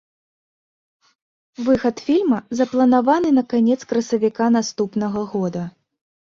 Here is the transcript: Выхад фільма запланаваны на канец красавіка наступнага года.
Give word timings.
Выхад 1.67 1.95
фільма 2.07 2.39
запланаваны 2.61 3.29
на 3.37 3.43
канец 3.55 3.79
красавіка 3.95 4.51
наступнага 4.59 5.19
года. 5.39 5.63